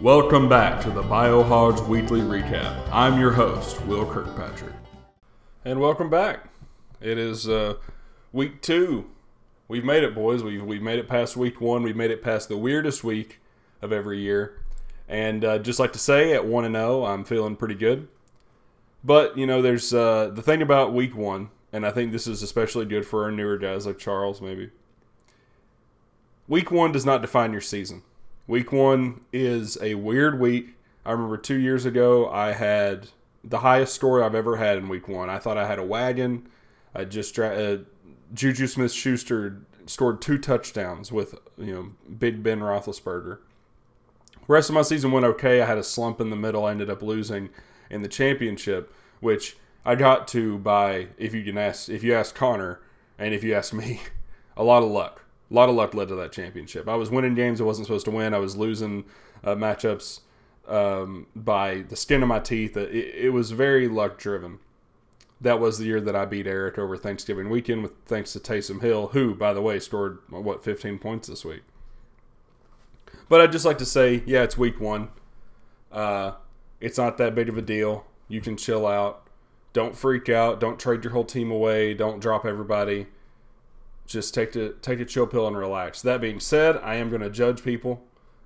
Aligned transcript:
Welcome 0.00 0.48
back 0.48 0.80
to 0.82 0.90
the 0.90 1.02
Biohogs 1.02 1.84
Weekly 1.88 2.20
Recap. 2.20 2.88
I'm 2.92 3.18
your 3.18 3.32
host, 3.32 3.84
Will 3.84 4.06
Kirkpatrick. 4.06 4.72
And 5.64 5.80
welcome 5.80 6.08
back. 6.08 6.50
It 7.00 7.18
is 7.18 7.48
uh, 7.48 7.74
week 8.32 8.62
two. 8.62 9.10
We've 9.66 9.84
made 9.84 10.04
it, 10.04 10.14
boys. 10.14 10.44
We've, 10.44 10.62
we've 10.62 10.82
made 10.82 11.00
it 11.00 11.08
past 11.08 11.36
week 11.36 11.60
one. 11.60 11.82
We've 11.82 11.96
made 11.96 12.12
it 12.12 12.22
past 12.22 12.48
the 12.48 12.56
weirdest 12.56 13.02
week 13.02 13.40
of 13.82 13.90
every 13.90 14.20
year. 14.20 14.62
And 15.08 15.44
uh, 15.44 15.58
just 15.58 15.80
like 15.80 15.92
to 15.94 15.98
say, 15.98 16.32
at 16.32 16.46
1 16.46 16.64
and 16.64 16.76
0, 16.76 17.04
I'm 17.04 17.24
feeling 17.24 17.56
pretty 17.56 17.74
good. 17.74 18.06
But, 19.02 19.36
you 19.36 19.48
know, 19.48 19.62
there's 19.62 19.92
uh, 19.92 20.30
the 20.32 20.42
thing 20.42 20.62
about 20.62 20.94
week 20.94 21.16
one, 21.16 21.50
and 21.72 21.84
I 21.84 21.90
think 21.90 22.12
this 22.12 22.28
is 22.28 22.44
especially 22.44 22.86
good 22.86 23.04
for 23.04 23.24
our 23.24 23.32
newer 23.32 23.58
guys 23.58 23.84
like 23.84 23.98
Charles, 23.98 24.40
maybe. 24.40 24.70
Week 26.46 26.70
one 26.70 26.92
does 26.92 27.04
not 27.04 27.20
define 27.20 27.50
your 27.50 27.60
season. 27.60 28.04
Week 28.48 28.72
one 28.72 29.20
is 29.30 29.76
a 29.82 29.94
weird 29.94 30.40
week. 30.40 30.70
I 31.04 31.12
remember 31.12 31.36
two 31.36 31.58
years 31.58 31.84
ago, 31.84 32.30
I 32.30 32.52
had 32.52 33.08
the 33.44 33.58
highest 33.58 33.94
score 33.94 34.22
I've 34.22 34.34
ever 34.34 34.56
had 34.56 34.78
in 34.78 34.88
week 34.88 35.06
one. 35.06 35.28
I 35.28 35.38
thought 35.38 35.58
I 35.58 35.66
had 35.66 35.78
a 35.78 35.84
wagon. 35.84 36.48
I 36.94 37.04
just 37.04 37.38
uh, 37.38 37.76
Juju 38.32 38.66
Smith 38.66 38.90
Schuster 38.90 39.60
scored 39.84 40.22
two 40.22 40.38
touchdowns 40.38 41.12
with 41.12 41.34
you 41.58 41.74
know 41.74 41.90
Big 42.18 42.42
Ben 42.42 42.60
Roethlisberger. 42.60 43.38
The 44.32 44.52
rest 44.54 44.70
of 44.70 44.74
my 44.74 44.82
season 44.82 45.12
went 45.12 45.26
okay. 45.26 45.60
I 45.60 45.66
had 45.66 45.76
a 45.76 45.84
slump 45.84 46.18
in 46.18 46.30
the 46.30 46.36
middle. 46.36 46.64
I 46.64 46.70
ended 46.70 46.88
up 46.88 47.02
losing 47.02 47.50
in 47.90 48.00
the 48.00 48.08
championship, 48.08 48.94
which 49.20 49.58
I 49.84 49.94
got 49.94 50.26
to 50.28 50.56
by 50.56 51.08
if 51.18 51.34
you 51.34 51.44
can 51.44 51.58
ask 51.58 51.90
if 51.90 52.02
you 52.02 52.14
ask 52.14 52.34
Connor 52.34 52.80
and 53.18 53.34
if 53.34 53.44
you 53.44 53.52
ask 53.52 53.74
me, 53.74 54.00
a 54.56 54.64
lot 54.64 54.82
of 54.82 54.88
luck. 54.88 55.22
A 55.50 55.54
lot 55.54 55.68
of 55.68 55.74
luck 55.74 55.94
led 55.94 56.08
to 56.08 56.14
that 56.16 56.32
championship. 56.32 56.88
I 56.88 56.96
was 56.96 57.10
winning 57.10 57.34
games 57.34 57.60
I 57.60 57.64
wasn't 57.64 57.86
supposed 57.86 58.04
to 58.04 58.10
win. 58.10 58.34
I 58.34 58.38
was 58.38 58.56
losing 58.56 59.04
uh, 59.42 59.54
matchups 59.54 60.20
um, 60.66 61.26
by 61.34 61.84
the 61.88 61.96
skin 61.96 62.22
of 62.22 62.28
my 62.28 62.38
teeth. 62.38 62.76
It, 62.76 63.14
it, 63.14 63.30
was 63.30 63.52
very 63.52 63.88
luck 63.88 64.18
driven. 64.18 64.58
That 65.40 65.58
was 65.58 65.78
the 65.78 65.86
year 65.86 66.00
that 66.02 66.14
I 66.14 66.26
beat 66.26 66.46
Eric 66.46 66.78
over 66.78 66.96
Thanksgiving 66.96 67.48
weekend 67.48 67.82
with 67.82 67.92
thanks 68.04 68.32
to 68.34 68.40
Taysom 68.40 68.82
Hill, 68.82 69.08
who, 69.08 69.34
by 69.34 69.54
the 69.54 69.62
way, 69.62 69.78
scored 69.78 70.18
what 70.28 70.62
15 70.62 70.98
points 70.98 71.28
this 71.28 71.44
week. 71.44 71.62
But 73.30 73.40
I'd 73.40 73.52
just 73.52 73.64
like 73.64 73.78
to 73.78 73.86
say, 73.86 74.22
yeah, 74.26 74.42
it's 74.42 74.58
week 74.58 74.80
one. 74.80 75.08
Uh, 75.90 76.32
it's 76.80 76.98
not 76.98 77.16
that 77.18 77.34
big 77.34 77.48
of 77.48 77.56
a 77.56 77.62
deal. 77.62 78.04
You 78.26 78.42
can 78.42 78.56
chill 78.56 78.86
out. 78.86 79.26
Don't 79.72 79.96
freak 79.96 80.28
out. 80.28 80.60
Don't 80.60 80.78
trade 80.78 81.04
your 81.04 81.12
whole 81.12 81.24
team 81.24 81.50
away. 81.50 81.94
Don't 81.94 82.20
drop 82.20 82.44
everybody 82.44 83.06
just 84.08 84.34
take 84.34 84.56
a 84.56 84.70
take 84.70 84.98
a 84.98 85.04
chill 85.04 85.26
pill 85.26 85.46
and 85.46 85.56
relax. 85.56 86.02
That 86.02 86.20
being 86.20 86.40
said, 86.40 86.78
I 86.78 86.96
am 86.96 87.10
going 87.10 87.22
to 87.22 87.30
judge 87.30 87.62
people 87.62 88.02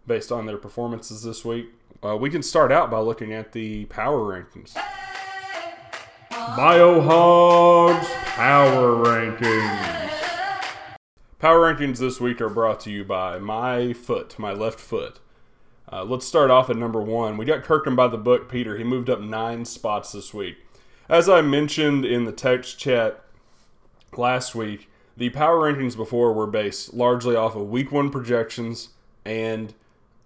based 0.07 0.31
on 0.31 0.45
their 0.45 0.59
performances 0.59 1.23
this 1.23 1.45
week. 1.45 1.71
Uh, 2.05 2.17
we 2.17 2.29
can 2.29 2.43
start 2.43 2.73
out 2.73 2.91
by 2.91 2.99
looking 2.99 3.33
at 3.33 3.53
the 3.53 3.85
power 3.87 4.19
rankings. 4.19 4.75
Biohogs 6.31 8.05
Power 8.35 9.05
Rankings. 9.05 10.03
Power 11.39 11.73
rankings 11.73 11.99
this 11.99 12.21
week 12.21 12.41
are 12.41 12.49
brought 12.49 12.81
to 12.81 12.91
you 12.91 13.05
by 13.05 13.39
my 13.39 13.93
foot, 13.93 14.39
my 14.39 14.53
left 14.53 14.81
foot. 14.81 15.21
Uh, 15.93 16.03
let's 16.03 16.27
start 16.27 16.51
off 16.51 16.71
at 16.71 16.77
number 16.77 17.01
one. 17.01 17.37
We 17.37 17.45
got 17.45 17.63
Kirkham 17.63 17.95
by 17.95 18.09
the 18.09 18.17
book, 18.17 18.49
Peter. 18.49 18.79
He 18.79 18.85
moved 18.85 19.11
up 19.11 19.21
nine 19.21 19.65
spots 19.65 20.13
this 20.13 20.33
week. 20.35 20.57
As 21.09 21.29
I 21.29 21.43
mentioned 21.43 22.05
in 22.05 22.25
the 22.25 22.33
text 22.33 22.79
chat 22.79 23.23
last 24.17 24.55
week, 24.55 24.89
the 25.17 25.31
power 25.31 25.73
rankings 25.73 25.97
before 25.97 26.33
were 26.33 26.47
based 26.47 26.95
largely 26.95 27.37
off 27.37 27.55
of 27.55 27.69
week 27.69 27.93
one 27.93 28.11
projections 28.11 28.91
and 29.25 29.75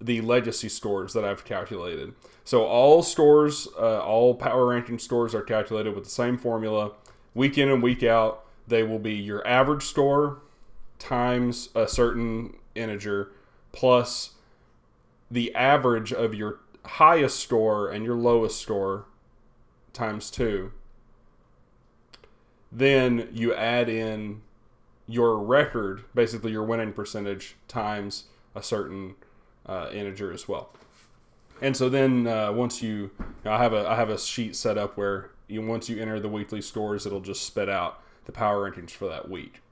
the 0.01 0.20
legacy 0.20 0.69
scores 0.69 1.12
that 1.12 1.25
I've 1.25 1.45
calculated. 1.45 2.15
So 2.45 2.65
all 2.65 3.03
scores, 3.03 3.67
uh, 3.79 4.01
all 4.01 4.34
power 4.34 4.67
ranking 4.67 4.98
scores 4.98 5.34
are 5.34 5.42
calculated 5.42 5.95
with 5.95 6.05
the 6.05 6.11
same 6.11 6.39
formula. 6.39 6.92
Week 7.34 7.59
in 7.59 7.69
and 7.69 7.83
week 7.83 8.03
out, 8.03 8.45
they 8.69 8.83
will 8.83 8.98
be 8.98 9.14
your 9.14 9.46
average 9.46 9.83
score 9.83 10.39
times 10.98 11.70
a 11.75 11.89
certain 11.89 12.57
integer 12.75 13.33
plus 13.73 14.30
the 15.30 15.55
average 15.55 16.13
of 16.13 16.35
your 16.35 16.61
highest 16.85 17.41
score 17.41 17.89
and 17.91 18.05
your 18.05 18.14
lowest 18.14 18.61
score 18.61 19.07
times 19.92 20.30
two. 20.30 20.73
Then 22.70 23.29
you 23.33 23.55
add 23.55 23.89
in 23.89 24.42
your 25.06 25.39
record, 25.39 26.05
basically 26.14 26.52
your 26.52 26.64
winning 26.64 26.92
percentage 26.92 27.56
times 27.68 28.24
a 28.55 28.62
certain 28.62 29.14
uh, 29.67 29.89
integer 29.92 30.33
as 30.33 30.48
well. 30.48 30.70
And 31.61 31.77
so 31.77 31.89
then 31.89 32.27
uh, 32.27 32.52
once 32.52 32.83
you, 32.83 32.90
you 32.90 33.12
know, 33.45 33.52
I 33.52 33.58
have 33.58 33.72
a 33.72 33.89
I 33.89 33.96
have 33.96 34.11
a 34.11 34.18
sheet 34.18 34.56
set 34.56 34.77
up 34.77 34.96
where 34.96 35.30
you 35.48 35.62
once 35.62 35.89
you 35.89 36.00
enter 36.00 36.20
the 36.20 36.28
weekly 36.28 36.61
scores, 36.61 37.06
it'll 37.06 37.20
just 37.20 37.45
spit 37.45 37.68
out 37.68 38.02
the 38.27 38.33
power 38.33 38.70
rankings 38.70 38.90
for 38.90 39.08
that 39.08 39.30
week. 39.30 39.62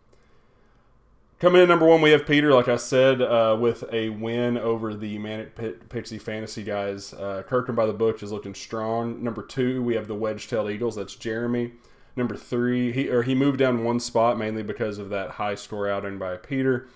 Coming 1.40 1.60
in 1.60 1.68
number 1.68 1.84
one, 1.84 2.00
we 2.00 2.12
have 2.12 2.26
Peter, 2.26 2.54
like 2.54 2.68
I 2.68 2.76
said, 2.76 3.20
uh, 3.20 3.56
with 3.60 3.84
a 3.92 4.08
win 4.08 4.56
over 4.56 4.94
the 4.94 5.18
Manic 5.18 5.88
Pixie 5.90 6.18
Fantasy 6.18 6.62
guys. 6.62 7.12
Uh, 7.12 7.42
Kirkham 7.46 7.74
by 7.74 7.84
the 7.84 7.92
book 7.92 8.22
is 8.22 8.32
looking 8.32 8.54
strong. 8.54 9.22
Number 9.22 9.42
two, 9.42 9.82
we 9.82 9.94
have 9.94 10.06
the 10.06 10.14
Wedge 10.14 10.48
Tailed 10.48 10.70
Eagles. 10.70 10.96
That's 10.96 11.16
Jeremy 11.16 11.72
Number 12.16 12.36
three, 12.36 12.92
he 12.92 13.08
or 13.08 13.22
he 13.22 13.34
moved 13.34 13.58
down 13.58 13.84
one 13.84 14.00
spot 14.00 14.38
mainly 14.38 14.62
because 14.62 14.98
of 14.98 15.10
that 15.10 15.32
high 15.32 15.56
score 15.56 15.88
outing 15.88 16.18
by 16.18 16.36
Peter. 16.36 16.86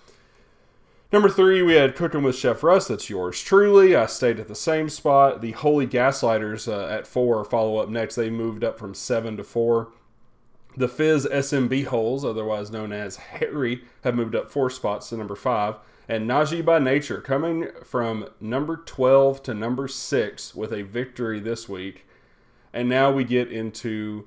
Number 1.11 1.31
three, 1.31 1.63
we 1.63 1.75
had 1.75 1.97
Cooking 1.97 2.23
with 2.23 2.37
Chef 2.37 2.63
Russ. 2.63 2.89
That's 2.89 3.09
yours 3.09 3.43
truly. 3.43 3.97
I 3.97 4.07
stayed 4.07 4.39
at 4.39 4.47
the 4.47 4.55
same 4.55 4.89
spot. 4.91 5.41
The 5.41 5.53
Holy 5.53 5.87
Gaslighters 5.87 6.71
uh, 6.71 6.87
at 6.87 7.07
four 7.07 7.45
follow 7.45 7.79
up 7.79 7.89
next. 7.89 8.15
They 8.15 8.31
moved 8.31 8.63
up 8.63 8.79
from 8.79 8.95
seven 8.95 9.37
to 9.39 9.45
four. 9.45 9.89
The 10.77 10.87
Fizz 10.87 11.27
SMB 11.27 11.87
Holes, 11.87 12.25
otherwise 12.25 12.71
known 12.71 12.93
as 12.93 13.17
Harry, 13.17 13.83
have 14.05 14.15
moved 14.15 14.37
up 14.37 14.51
four 14.51 14.71
spots 14.71 15.09
to 15.09 15.17
number 15.17 15.35
five. 15.35 15.77
And 16.09 16.29
Najee 16.29 16.65
by 16.65 16.79
Nature 16.79 17.21
coming 17.21 17.69
from 17.85 18.29
number 18.41 18.77
12 18.77 19.43
to 19.45 19.55
number 19.55 19.89
six 19.89 20.55
with 20.55 20.73
a 20.73 20.83
victory 20.83 21.41
this 21.41 21.69
week. 21.69 22.07
And 22.73 22.89
now 22.89 23.11
we 23.11 23.25
get 23.25 23.51
into 23.51 24.27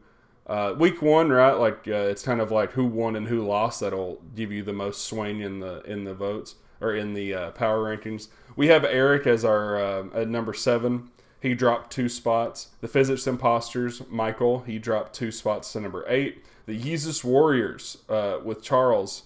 uh, 0.51 0.73
week 0.77 1.01
one, 1.01 1.29
right? 1.29 1.53
Like 1.53 1.87
uh, 1.87 2.09
it's 2.11 2.23
kind 2.23 2.41
of 2.41 2.51
like 2.51 2.73
who 2.73 2.85
won 2.85 3.15
and 3.15 3.29
who 3.29 3.39
lost. 3.39 3.79
That'll 3.79 4.21
give 4.35 4.51
you 4.51 4.63
the 4.63 4.73
most 4.73 5.05
swing 5.05 5.39
in 5.39 5.61
the 5.61 5.81
in 5.83 6.03
the 6.03 6.13
votes 6.13 6.55
or 6.81 6.93
in 6.93 7.13
the 7.13 7.33
uh, 7.33 7.51
power 7.51 7.95
rankings. 7.95 8.27
We 8.57 8.67
have 8.67 8.83
Eric 8.83 9.25
as 9.25 9.45
our 9.45 9.81
uh, 9.81 10.07
at 10.13 10.27
number 10.27 10.53
seven. 10.53 11.09
He 11.39 11.53
dropped 11.53 11.91
two 11.93 12.09
spots. 12.09 12.67
The 12.81 12.89
Physics 12.89 13.25
Imposters, 13.25 14.03
Michael, 14.09 14.59
he 14.59 14.77
dropped 14.77 15.13
two 15.13 15.31
spots 15.31 15.71
to 15.71 15.79
number 15.79 16.03
eight. 16.09 16.43
The 16.65 16.77
Yeezus 16.77 17.23
Warriors 17.23 17.99
uh, 18.09 18.39
with 18.43 18.61
Charles 18.61 19.23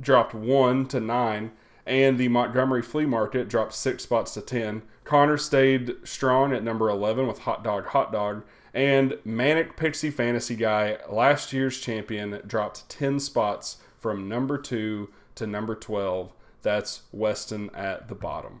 dropped 0.00 0.32
one 0.32 0.86
to 0.86 1.00
nine. 1.00 1.50
And 1.86 2.18
the 2.18 2.28
Montgomery 2.28 2.82
Flea 2.82 3.06
Market 3.06 3.48
dropped 3.48 3.74
six 3.74 4.02
spots 4.02 4.34
to 4.34 4.40
10. 4.40 4.82
Connor 5.04 5.36
stayed 5.36 5.96
strong 6.04 6.52
at 6.52 6.62
number 6.62 6.88
11 6.88 7.26
with 7.26 7.40
Hot 7.40 7.64
Dog 7.64 7.86
Hot 7.86 8.12
Dog. 8.12 8.44
And 8.72 9.18
Manic 9.24 9.76
Pixie 9.76 10.10
Fantasy 10.10 10.56
Guy, 10.56 10.98
last 11.10 11.52
year's 11.52 11.80
champion, 11.80 12.40
dropped 12.46 12.88
10 12.88 13.20
spots 13.20 13.78
from 13.98 14.28
number 14.28 14.56
2 14.58 15.10
to 15.34 15.46
number 15.46 15.74
12. 15.74 16.32
That's 16.62 17.02
Weston 17.12 17.70
at 17.74 18.08
the 18.08 18.14
bottom. 18.14 18.60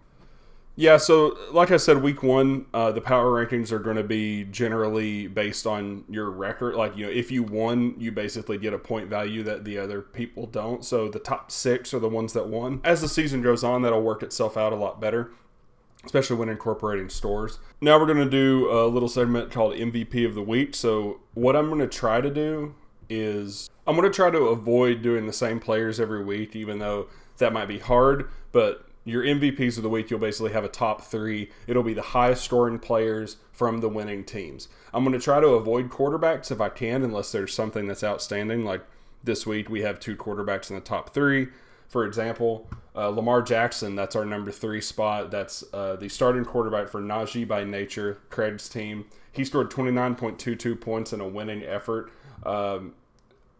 Yeah, 0.74 0.96
so 0.96 1.36
like 1.50 1.70
I 1.70 1.76
said, 1.76 2.02
week 2.02 2.22
one, 2.22 2.64
uh, 2.72 2.92
the 2.92 3.02
power 3.02 3.44
rankings 3.44 3.70
are 3.72 3.78
going 3.78 3.96
to 3.96 4.02
be 4.02 4.44
generally 4.44 5.26
based 5.26 5.66
on 5.66 6.04
your 6.08 6.30
record. 6.30 6.74
Like, 6.74 6.96
you 6.96 7.04
know, 7.04 7.12
if 7.12 7.30
you 7.30 7.42
won, 7.42 7.94
you 7.98 8.10
basically 8.10 8.56
get 8.56 8.72
a 8.72 8.78
point 8.78 9.08
value 9.08 9.42
that 9.42 9.64
the 9.64 9.76
other 9.78 10.00
people 10.00 10.46
don't. 10.46 10.82
So 10.82 11.08
the 11.08 11.18
top 11.18 11.50
six 11.50 11.92
are 11.92 11.98
the 11.98 12.08
ones 12.08 12.32
that 12.32 12.48
won. 12.48 12.80
As 12.84 13.02
the 13.02 13.08
season 13.08 13.42
goes 13.42 13.62
on, 13.62 13.82
that'll 13.82 14.02
work 14.02 14.22
itself 14.22 14.56
out 14.56 14.72
a 14.72 14.76
lot 14.76 15.00
better 15.00 15.32
especially 16.04 16.36
when 16.36 16.48
incorporating 16.48 17.08
stores. 17.08 17.58
Now 17.80 17.98
we're 17.98 18.06
going 18.06 18.18
to 18.18 18.28
do 18.28 18.68
a 18.70 18.88
little 18.88 19.08
segment 19.08 19.52
called 19.52 19.74
MVP 19.74 20.26
of 20.26 20.34
the 20.34 20.42
week. 20.42 20.74
So, 20.74 21.20
what 21.34 21.54
I'm 21.54 21.68
going 21.68 21.80
to 21.80 21.86
try 21.86 22.20
to 22.20 22.28
do 22.28 22.74
is 23.08 23.70
I'm 23.86 23.96
going 23.96 24.10
to 24.10 24.14
try 24.14 24.30
to 24.30 24.38
avoid 24.46 25.02
doing 25.02 25.26
the 25.26 25.32
same 25.32 25.60
players 25.60 26.00
every 26.00 26.24
week, 26.24 26.56
even 26.56 26.78
though 26.78 27.08
that 27.38 27.52
might 27.52 27.66
be 27.66 27.78
hard. 27.78 28.28
But 28.52 28.86
your 29.04 29.24
MVPs 29.24 29.76
of 29.76 29.82
the 29.82 29.88
week, 29.88 30.10
you'll 30.10 30.20
basically 30.20 30.52
have 30.52 30.64
a 30.64 30.68
top 30.68 31.02
three. 31.02 31.50
It'll 31.66 31.82
be 31.82 31.94
the 31.94 32.02
highest 32.02 32.44
scoring 32.44 32.78
players 32.78 33.36
from 33.52 33.80
the 33.80 33.88
winning 33.88 34.24
teams. 34.24 34.68
I'm 34.94 35.04
going 35.04 35.18
to 35.18 35.24
try 35.24 35.40
to 35.40 35.48
avoid 35.48 35.90
quarterbacks 35.90 36.50
if 36.50 36.60
I 36.60 36.68
can, 36.68 37.02
unless 37.02 37.32
there's 37.32 37.52
something 37.52 37.86
that's 37.86 38.04
outstanding. 38.04 38.64
Like 38.64 38.84
this 39.24 39.46
week, 39.46 39.68
we 39.68 39.82
have 39.82 39.98
two 39.98 40.16
quarterbacks 40.16 40.70
in 40.70 40.76
the 40.76 40.82
top 40.82 41.12
three. 41.12 41.48
For 41.88 42.06
example, 42.06 42.70
uh, 42.94 43.08
Lamar 43.08 43.42
Jackson, 43.42 43.96
that's 43.96 44.16
our 44.16 44.24
number 44.24 44.50
three 44.50 44.80
spot. 44.80 45.30
That's 45.30 45.64
uh, 45.74 45.96
the 45.96 46.08
starting 46.08 46.44
quarterback 46.44 46.88
for 46.88 47.00
Najee 47.00 47.46
by 47.46 47.64
Nature, 47.64 48.18
Craig's 48.30 48.68
team. 48.68 49.06
He 49.32 49.44
scored 49.44 49.70
29.22 49.70 50.80
points 50.80 51.12
in 51.12 51.20
a 51.20 51.28
winning 51.28 51.62
effort. 51.64 52.12
Um, 52.44 52.94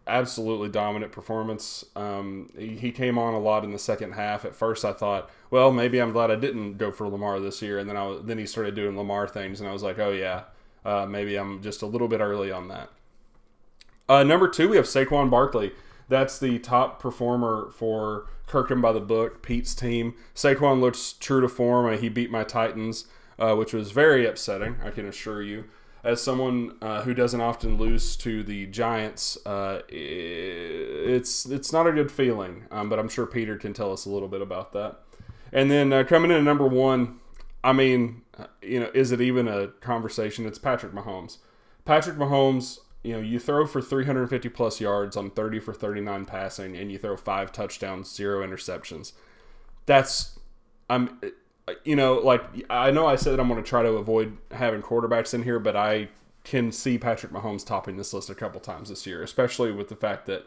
absolutely 0.07 0.69
dominant 0.69 1.13
performance. 1.13 1.85
Um, 1.95 2.49
he, 2.57 2.77
he 2.77 2.93
came 2.93 3.19
on 3.19 3.35
a 3.35 3.39
lot 3.39 3.65
in 3.65 3.73
the 3.73 3.79
second 3.79 4.13
half. 4.13 4.45
At 4.45 4.55
first, 4.55 4.85
I 4.85 4.93
thought, 4.93 5.31
well, 5.51 5.73
maybe 5.73 6.01
I'm 6.01 6.13
glad 6.13 6.31
I 6.31 6.37
didn't 6.37 6.79
go 6.79 6.91
for 6.91 7.09
Lamar 7.09 7.41
this 7.41 7.63
year. 7.63 7.79
And 7.79 7.89
then 7.89 7.97
I 7.97 8.19
then 8.23 8.39
he 8.39 8.47
started 8.47 8.75
doing 8.75 8.97
Lamar 8.97 9.29
things, 9.29 9.61
and 9.61 9.69
I 9.69 9.73
was 9.73 9.83
like, 9.83 9.99
oh 9.99 10.11
yeah, 10.11 10.45
uh, 10.85 11.07
maybe 11.07 11.37
I'm 11.37 11.63
just 11.63 11.83
a 11.83 11.87
little 11.87 12.09
bit 12.09 12.21
early 12.21 12.51
on 12.51 12.69
that. 12.69 12.91
Uh, 14.09 14.25
number 14.25 14.49
two, 14.49 14.69
we 14.69 14.77
have 14.77 14.87
Saquon 14.87 15.31
Barkley. 15.31 15.73
That's 16.09 16.39
the 16.39 16.59
top 16.59 17.01
performer 17.01 17.71
for 17.73 18.27
Kirkham 18.47 18.83
by 18.83 18.93
the 18.93 19.01
Book, 19.01 19.43
Pete's 19.43 19.75
team. 19.75 20.15
Saquon 20.35 20.81
looks 20.81 21.15
true 21.15 21.41
to 21.41 21.49
form. 21.49 21.97
He 21.97 22.09
beat 22.09 22.31
my 22.31 22.45
Titans, 22.45 23.07
uh, 23.39 23.55
which 23.55 23.73
was 23.73 23.93
very 23.93 24.27
upsetting, 24.27 24.77
I 24.85 24.91
can 24.91 25.07
assure 25.07 25.41
you. 25.41 25.65
As 26.05 26.21
someone 26.21 26.77
uh, 26.83 27.03
who 27.03 27.15
doesn't 27.15 27.41
often 27.41 27.79
lose 27.79 28.17
to 28.17 28.43
the 28.43 28.67
Giants, 28.67 29.39
uh, 29.47 29.83
it's 29.89 31.47
it's 31.47 31.73
not 31.73 31.87
a 31.87 31.93
good 31.93 32.11
feeling. 32.11 32.65
Um, 32.71 32.89
but 32.89 32.99
I'm 32.99 33.09
sure 33.09 33.27
Peter 33.27 33.57
can 33.57 33.73
tell 33.73 33.93
us 33.93 34.05
a 34.05 34.11
little 34.11 34.29
bit 34.29 34.43
about 34.43 34.73
that. 34.73 35.01
And 35.53 35.71
then 35.71 35.93
uh, 35.93 36.03
coming 36.03 36.31
in 36.31 36.39
at 36.39 36.43
number 36.43 36.67
one, 36.67 37.21
I 37.63 37.73
mean, 37.73 38.23
you 38.63 38.81
know, 38.81 38.91
is 38.95 39.13
it 39.13 39.21
even 39.21 39.47
a 39.47 39.69
conversation? 39.69 40.45
It's 40.47 40.59
Patrick 40.59 40.93
Mahomes. 40.93 41.39
Patrick 41.85 42.17
Mahomes 42.17 42.79
you 43.03 43.15
know, 43.15 43.21
you 43.21 43.39
throw 43.39 43.67
for 43.67 43.83
350 43.83 44.49
plus 44.51 44.81
yards 44.81 45.17
on 45.17 45.31
30 45.31 45.59
for 45.59 45.73
39 45.73 46.25
passing, 46.25 46.77
and 46.77 46.93
you 46.93 46.99
throw 46.99 47.17
five 47.17 47.51
touchdowns, 47.51 48.13
zero 48.13 48.47
interceptions. 48.47 49.13
That's, 49.87 50.39
I'm, 50.89 51.21
you 51.85 51.97
know, 51.97 52.15
like 52.15 52.43
I 52.71 52.91
know 52.91 53.07
I 53.07 53.17
said 53.17 53.39
I'm 53.39 53.49
going 53.49 53.63
to 53.63 53.69
try 53.69 53.83
to 53.83 53.91
avoid 53.91 54.37
having 54.51 54.83
quarterbacks 54.83 55.35
in 55.35 55.43
here, 55.43 55.59
but 55.59 55.77
I 55.77 56.09
can 56.45 56.73
see 56.73 56.99
Patrick 56.99 57.33
Mahomes 57.33 57.65
topping 57.65 57.97
this 57.97 58.13
list 58.13 58.31
a 58.31 58.35
couple 58.35 58.61
times 58.61 58.89
this 58.89 59.07
year, 59.07 59.23
especially 59.23 59.71
with 59.71 59.89
the 59.89 59.97
fact 59.97 60.27
that 60.27 60.45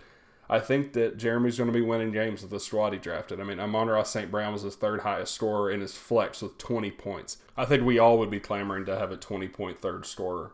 I 0.50 0.59
think 0.59 0.94
that 0.94 1.17
Jeremy's 1.17 1.57
going 1.57 1.71
to 1.71 1.73
be 1.73 1.81
winning 1.81 2.12
games 2.12 2.41
with 2.41 2.51
the 2.51 2.59
squad 2.59 2.94
he 2.94 3.00
drafted. 3.00 3.39
I 3.39 3.44
mean, 3.44 3.59
Amon-Ra 3.59 4.03
St. 4.03 4.29
Brown 4.29 4.53
was 4.53 4.62
his 4.62 4.75
third 4.75 5.01
highest 5.01 5.33
scorer 5.33 5.71
in 5.71 5.81
his 5.81 5.95
flex 5.95 6.41
with 6.41 6.57
20 6.57 6.91
points. 6.91 7.38
I 7.57 7.65
think 7.65 7.83
we 7.83 7.97
all 7.97 8.19
would 8.19 8.29
be 8.29 8.39
clamoring 8.39 8.85
to 8.85 8.97
have 8.97 9.12
a 9.12 9.17
20 9.17 9.47
point 9.47 9.81
third 9.81 10.06
scorer. 10.06 10.51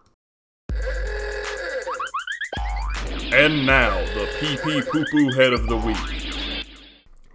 And 3.33 3.65
now, 3.65 3.97
the 4.13 4.29
pee 4.39 4.57
poo 4.57 4.81
poo 4.81 5.31
head 5.31 5.53
of 5.53 5.67
the 5.67 5.77
week. 5.77 6.20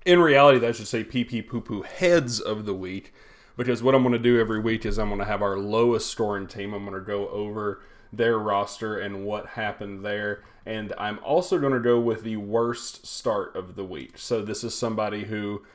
In 0.07 0.21
reality, 0.21 0.61
that 0.61 0.77
should 0.77 0.87
say 0.87 1.03
pee 1.03 1.25
pee 1.25 1.43
poo 1.43 1.61
poo 1.61 1.83
heads 1.83 2.39
of 2.41 2.65
the 2.65 2.73
week, 2.73 3.13
because 3.57 3.83
what 3.83 3.93
I'm 3.93 4.03
going 4.03 4.13
to 4.13 4.21
do 4.21 4.41
every 4.41 4.61
week 4.61 4.87
is 4.87 4.99
I'm 4.99 5.09
going 5.09 5.19
to 5.19 5.27
have 5.27 5.43
our 5.43 5.59
lowest 5.59 6.09
scoring 6.09 6.47
team. 6.47 6.73
I'm 6.73 6.85
going 6.85 6.95
to 6.95 7.05
go 7.05 7.29
over 7.29 7.83
their 8.13 8.39
roster 8.39 8.97
and 8.97 9.25
what 9.25 9.47
happened 9.49 10.05
there. 10.05 10.45
And 10.65 10.93
I'm 10.97 11.19
also 11.25 11.59
going 11.59 11.73
to 11.73 11.81
go 11.81 11.99
with 11.99 12.23
the 12.23 12.37
worst 12.37 13.05
start 13.05 13.57
of 13.57 13.75
the 13.75 13.85
week. 13.85 14.17
So 14.17 14.43
this 14.43 14.63
is 14.63 14.75
somebody 14.75 15.25
who 15.25 15.67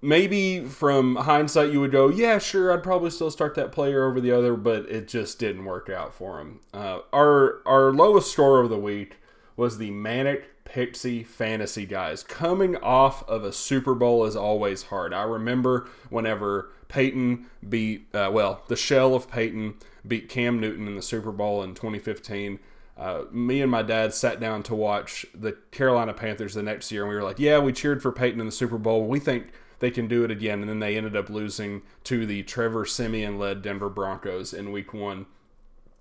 maybe 0.00 0.64
from 0.64 1.16
hindsight 1.16 1.72
you 1.72 1.80
would 1.80 1.90
go, 1.90 2.08
yeah, 2.08 2.38
sure, 2.38 2.72
I'd 2.72 2.82
probably 2.84 3.10
still 3.10 3.30
start 3.30 3.56
that 3.56 3.72
player 3.72 4.04
over 4.04 4.20
the 4.20 4.30
other, 4.30 4.54
but 4.54 4.88
it 4.88 5.08
just 5.08 5.40
didn't 5.40 5.64
work 5.64 5.90
out 5.90 6.14
for 6.14 6.40
him. 6.40 6.60
Uh, 6.72 7.00
our 7.12 7.60
our 7.66 7.92
lowest 7.92 8.30
score 8.30 8.60
of 8.60 8.70
the 8.70 8.78
week 8.78 9.16
was 9.56 9.78
the 9.78 9.90
Manic 9.90 10.53
Pixie 10.64 11.22
Fantasy 11.22 11.86
guys. 11.86 12.22
Coming 12.22 12.76
off 12.76 13.28
of 13.28 13.44
a 13.44 13.52
Super 13.52 13.94
Bowl 13.94 14.24
is 14.24 14.36
always 14.36 14.84
hard. 14.84 15.12
I 15.12 15.22
remember 15.22 15.88
whenever 16.10 16.70
Peyton 16.88 17.46
beat, 17.68 18.06
uh, 18.14 18.30
well, 18.32 18.62
the 18.68 18.76
shell 18.76 19.14
of 19.14 19.30
Peyton 19.30 19.74
beat 20.06 20.28
Cam 20.28 20.60
Newton 20.60 20.86
in 20.86 20.96
the 20.96 21.02
Super 21.02 21.32
Bowl 21.32 21.62
in 21.62 21.74
2015. 21.74 22.58
Uh, 22.96 23.22
me 23.32 23.60
and 23.60 23.70
my 23.70 23.82
dad 23.82 24.14
sat 24.14 24.38
down 24.38 24.62
to 24.62 24.74
watch 24.74 25.26
the 25.34 25.52
Carolina 25.72 26.14
Panthers 26.14 26.54
the 26.54 26.62
next 26.62 26.92
year, 26.92 27.02
and 27.02 27.10
we 27.10 27.16
were 27.16 27.24
like, 27.24 27.40
"Yeah, 27.40 27.58
we 27.58 27.72
cheered 27.72 28.02
for 28.02 28.12
Peyton 28.12 28.40
in 28.40 28.46
the 28.46 28.52
Super 28.52 28.78
Bowl. 28.78 29.06
We 29.06 29.18
think 29.18 29.48
they 29.80 29.90
can 29.90 30.06
do 30.06 30.22
it 30.22 30.30
again." 30.30 30.60
And 30.60 30.68
then 30.68 30.78
they 30.78 30.96
ended 30.96 31.16
up 31.16 31.28
losing 31.28 31.82
to 32.04 32.24
the 32.24 32.44
Trevor 32.44 32.86
Siemian 32.86 33.38
led 33.38 33.62
Denver 33.62 33.88
Broncos 33.88 34.54
in 34.54 34.70
Week 34.70 34.94
One. 34.94 35.26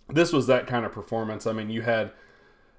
This 0.08 0.32
was 0.32 0.46
that 0.48 0.68
kind 0.68 0.86
of 0.86 0.92
performance. 0.92 1.48
I 1.48 1.54
mean, 1.54 1.72
you 1.72 1.82
had 1.82 2.12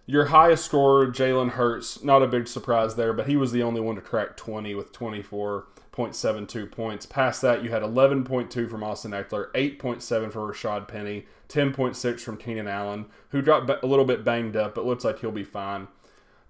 your 0.06 0.26
highest 0.26 0.64
scorer, 0.64 1.06
Jalen 1.06 1.50
Hurts, 1.50 2.02
not 2.02 2.22
a 2.22 2.26
big 2.26 2.46
surprise 2.46 2.96
there, 2.96 3.12
but 3.12 3.26
he 3.26 3.36
was 3.36 3.52
the 3.52 3.62
only 3.62 3.80
one 3.80 3.94
to 3.96 4.00
crack 4.00 4.36
20 4.36 4.74
with 4.74 4.92
24.72 4.92 6.70
points. 6.70 7.06
Past 7.06 7.40
that, 7.42 7.64
you 7.64 7.70
had 7.70 7.82
11.2 7.82 8.68
from 8.68 8.82
Austin 8.82 9.12
Ekeler, 9.12 9.50
8.7 9.52 10.32
for 10.32 10.52
Rashaad 10.52 10.88
Penny, 10.88 11.26
10.6 11.48 12.20
from 12.20 12.36
Keenan 12.36 12.68
Allen, 12.68 13.06
who 13.30 13.40
got 13.40 13.82
a 13.82 13.86
little 13.86 14.04
bit 14.04 14.24
banged 14.24 14.56
up, 14.56 14.74
but 14.74 14.84
looks 14.84 15.04
like 15.04 15.20
he'll 15.20 15.30
be 15.30 15.44
fine. 15.44 15.88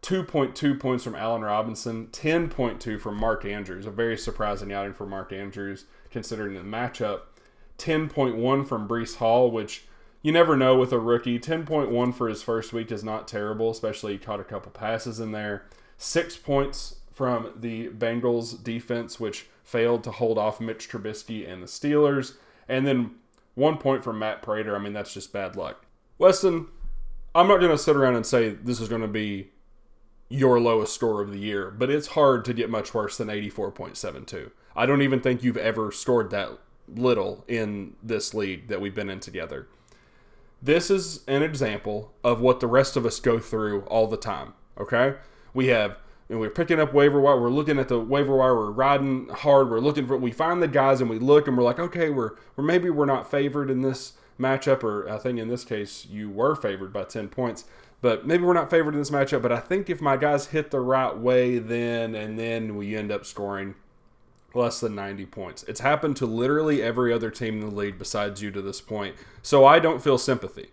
2.2 0.03 0.79
points 0.79 1.05
from 1.05 1.15
Allen 1.15 1.43
Robinson, 1.43 2.09
10.2 2.09 3.01
from 3.01 3.17
Mark 3.17 3.45
Andrews, 3.45 3.87
a 3.87 3.91
very 3.91 4.19
surprising 4.19 4.73
outing 4.73 4.93
for 4.93 5.07
Mark 5.07 5.33
Andrews 5.33 5.87
considering 6.11 6.55
the 6.55 6.61
matchup. 6.61 7.21
10.1 7.79 8.67
from 8.67 8.87
Breece 8.87 9.17
Hall, 9.17 9.51
which 9.51 9.85
you 10.25 10.33
never 10.33 10.57
know 10.57 10.75
with 10.75 10.91
a 10.91 10.99
rookie. 10.99 11.39
10.1 11.39 12.15
for 12.15 12.29
his 12.29 12.43
first 12.43 12.73
week 12.73 12.91
is 12.91 13.05
not 13.05 13.29
terrible, 13.29 13.71
especially 13.71 14.13
he 14.13 14.19
caught 14.19 14.41
a 14.41 14.45
couple 14.45 14.73
passes 14.73 15.21
in 15.21 15.33
there. 15.33 15.67
Six 15.99 16.39
points 16.39 16.97
from 17.13 17.53
the 17.55 17.91
Bengals 17.91 18.61
defense, 18.65 19.21
which 19.21 19.47
failed 19.63 20.03
to 20.05 20.11
hold 20.11 20.39
off 20.39 20.63
Mitch 20.63 20.89
Trubisky 20.89 21.49
and 21.49 21.63
the 21.63 21.67
Steelers. 21.67 22.37
And 22.67 22.87
then 22.87 23.17
one 23.55 23.77
point 23.77 24.03
from 24.03 24.19
Matt 24.19 24.41
Prater. 24.41 24.75
I 24.75 24.79
mean, 24.79 24.95
that's 24.95 25.13
just 25.13 25.31
bad 25.31 25.57
luck. 25.57 25.85
Weston, 26.17 26.69
I'm 27.35 27.47
not 27.47 27.59
going 27.59 27.71
to 27.71 27.79
sit 27.79 27.95
around 27.95 28.17
and 28.17 28.25
say 28.25 28.49
this 28.49 28.81
is 28.81 28.89
going 28.89 29.03
to 29.03 29.09
be 29.09 29.51
your 30.31 30.59
lowest 30.59 30.95
score 30.95 31.21
of 31.21 31.33
the 31.33 31.39
year, 31.39 31.71
but 31.71 31.91
it's 31.91 32.09
hard 32.09 32.47
to 32.47 32.55
get 32.55 32.71
much 32.71 32.95
worse 32.95 33.19
than 33.19 33.29
84.72. 33.29 34.51
I 34.75 34.87
don't 34.87 35.03
even 35.03 35.21
think 35.21 35.43
you've 35.43 35.59
ever 35.59 35.93
scored 35.93 36.31
that 36.31 36.59
little 36.89 37.45
in 37.47 37.97
this 38.03 38.33
league 38.33 38.69
that 38.69 38.81
we've 38.81 38.95
been 38.95 39.11
in 39.11 39.21
together. 39.21 39.69
This 40.65 40.91
is 40.91 41.23
an 41.29 41.43
example 41.43 42.15
of 42.25 42.41
what 42.41 42.61
the 42.61 42.67
rest 42.67 42.97
of 42.97 43.05
us 43.05 43.21
go 43.21 43.39
through 43.39 43.83
all 43.83 44.07
the 44.07 44.17
time. 44.17 44.55
Okay, 44.81 45.17
we 45.53 45.67
have 45.67 45.99
and 46.31 46.41
we're 46.41 46.49
picking 46.49 46.81
up 46.81 46.95
waiver 46.95 47.21
wire. 47.21 47.39
We're 47.39 47.51
looking 47.51 47.79
at 47.79 47.89
the 47.89 48.01
waiver 48.01 48.35
wire. 48.35 48.55
We're 48.55 48.71
riding 48.71 49.29
hard. 49.29 49.69
We're 49.69 49.81
looking 49.81 50.07
for. 50.07 50.17
We 50.17 50.33
find 50.33 50.63
the 50.63 50.69
guys 50.69 51.03
and 51.03 51.11
we 51.11 51.19
look 51.19 51.47
and 51.47 51.59
we're 51.59 51.65
like, 51.65 51.79
okay, 51.79 52.09
we're 52.09 52.31
we're 52.57 52.65
maybe 52.65 52.89
we're 52.89 53.05
not 53.05 53.31
favored 53.31 53.71
in 53.71 53.83
this 53.83 54.15
matchup, 54.41 54.83
or 54.83 55.07
I 55.07 55.19
think 55.19 55.39
in 55.39 55.49
this 55.49 55.65
case 55.65 56.07
you 56.07 56.31
were 56.31 56.57
favored 56.57 56.95
by 56.95 57.05
ten 57.05 57.29
points. 57.29 57.67
But 58.01 58.27
maybe 58.27 58.45
we're 58.45 58.55
not 58.55 58.71
favored 58.71 58.95
in 58.95 59.01
this 59.01 59.11
matchup. 59.11 59.43
But 59.43 59.53
I 59.53 59.61
think 59.61 59.91
if 59.91 60.01
my 60.01 60.17
guys 60.17 60.47
hit 60.47 60.71
the 60.71 60.81
right 60.81 61.15
way, 61.15 61.59
then 61.59 62.15
and 62.15 62.39
then 62.39 62.75
we 62.75 62.97
end 62.97 63.13
up 63.13 63.27
scoring 63.27 63.75
less 64.55 64.81
than 64.81 64.95
90 64.95 65.27
points. 65.27 65.63
It's 65.65 65.81
happened 65.81 66.17
to 66.17 66.27
literally 66.27 66.83
every 66.83 67.13
other 67.13 67.31
team 67.31 67.55
in 67.55 67.69
the 67.69 67.75
league 67.75 67.99
besides 67.99 68.43
you 68.43 68.51
to 68.53 68.63
this 68.63 68.81
point. 68.81 69.17
So 69.43 69.65
I 69.65 69.79
don't 69.79 70.03
feel 70.03 70.19
sympathy. 70.19 70.69